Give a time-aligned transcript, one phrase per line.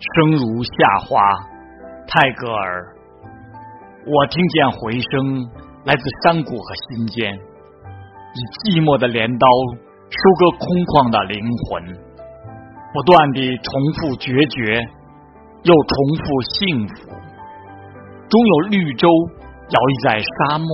[0.00, 0.70] 生如夏
[1.04, 1.20] 花，
[2.08, 2.96] 泰戈尔。
[4.06, 5.44] 我听见回声
[5.84, 9.46] 来自山谷和心间，以寂寞的镰刀
[10.08, 11.36] 收割空旷的灵
[11.68, 11.84] 魂，
[12.94, 13.68] 不断地重
[14.00, 14.80] 复决绝，
[15.68, 17.12] 又重复幸福。
[18.30, 20.66] 终有绿洲摇曳在沙漠。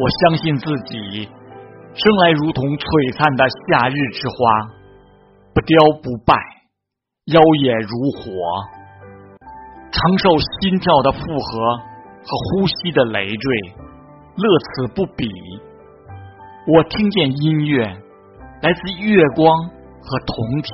[0.00, 1.28] 我相信自己
[1.92, 4.64] 生来如同璀璨的夏日之花，
[5.52, 6.32] 不凋不败，
[7.32, 8.20] 妖冶如火，
[9.90, 11.88] 承受心跳的负荷。
[12.20, 13.56] 和呼吸的累赘，
[14.36, 15.30] 乐此不彼。
[16.66, 17.86] 我听见音乐
[18.60, 20.72] 来自月光和酮体，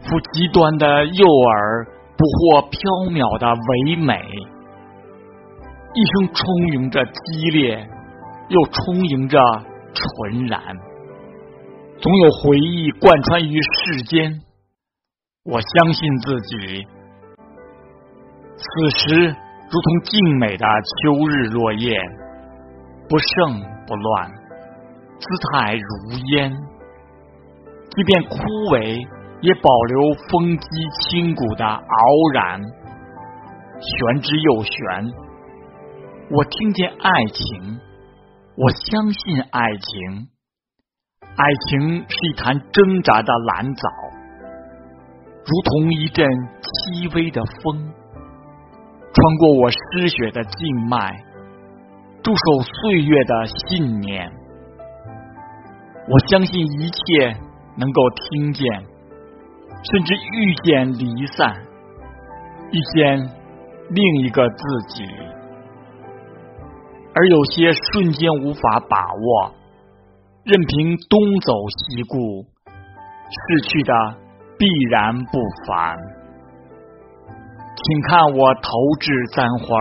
[0.00, 2.80] 赴极端的诱饵，捕获飘
[3.12, 4.20] 渺的唯美。
[5.94, 7.88] 一生充盈着激烈，
[8.48, 9.38] 又充盈着
[9.94, 10.60] 纯然。
[12.00, 14.42] 总有回忆贯穿于世间。
[15.46, 16.86] 我相信自己，
[18.56, 19.36] 此时。
[19.68, 21.98] 如同静美的秋日落叶，
[23.08, 24.30] 不盛不乱，
[25.18, 26.52] 姿态如烟。
[27.90, 28.36] 即便枯
[28.70, 29.04] 萎，
[29.40, 30.68] 也保留风肌
[31.00, 31.82] 清骨的傲
[32.32, 32.62] 然。
[32.62, 35.12] 玄之又玄，
[36.30, 37.80] 我听见爱情，
[38.56, 40.28] 我相信爱情。
[41.34, 43.88] 爱情是一潭挣扎的蓝藻，
[45.46, 46.26] 如同一阵
[46.62, 47.92] 轻微的风。
[49.14, 51.24] 穿过我失血的静脉，
[52.22, 54.30] 驻守岁月的信念。
[56.08, 57.34] 我相信一切
[57.76, 58.66] 能够听见，
[59.82, 61.56] 甚至遇见离散，
[62.72, 63.18] 遇见
[63.90, 65.04] 另一个自己。
[67.14, 69.54] 而有些瞬间无法把握，
[70.44, 72.44] 任凭东走西顾，
[73.30, 73.94] 逝去的
[74.58, 75.96] 必然不凡。
[77.76, 79.76] 请看我投掷簪花，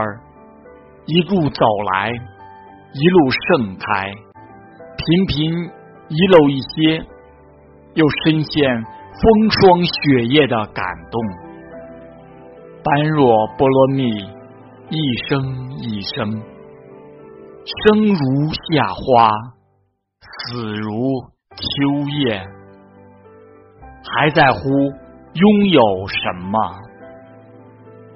[1.05, 4.11] 一路走来，一路盛开，
[4.97, 5.71] 频频
[6.09, 7.05] 遗漏一些，
[7.93, 11.21] 又深陷风霜雪夜的感动。
[12.83, 14.09] 般若波罗蜜，
[14.89, 16.31] 一生一生，
[17.65, 19.29] 生如夏花，
[20.19, 20.91] 死如
[21.55, 22.45] 秋叶，
[24.13, 24.59] 还在乎
[25.33, 26.59] 拥有什么？